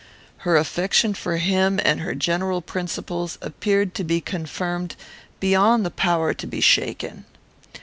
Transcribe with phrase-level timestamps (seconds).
[0.37, 4.95] Her affection for him, and her general principles, appeared to be confirmed
[5.39, 7.25] beyond the power to be shaken.